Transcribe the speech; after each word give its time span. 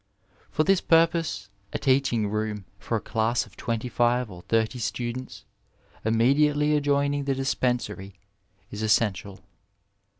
For 0.49 0.63
this 0.63 0.81
purpose 0.81 1.47
a 1.73 1.77
teaching*room 1.77 2.65
for 2.79 2.97
a 2.97 3.01
class 3.01 3.45
of 3.45 3.55
twenty 3.55 3.87
five 3.87 4.31
ot 4.31 4.47
thirty 4.47 4.79
students 4.79 5.45
immediately 6.03 6.75
adjoining 6.75 7.25
the 7.25 7.35
dispensary 7.35 8.15
is 8.71 8.81
essential. 8.81 9.41